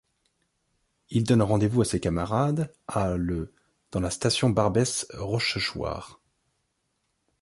Il 1.11 1.25
donne 1.25 1.43
rendez-vous 1.43 1.81
à 1.81 1.85
ses 1.85 1.99
camarades 1.99 2.73
à 2.87 3.15
le 3.17 3.53
dans 3.91 3.99
la 3.99 4.09
station 4.09 4.49
Barbès- 4.49 5.05
Rochechouart. 5.13 6.19